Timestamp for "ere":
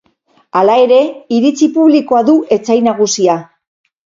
0.85-0.97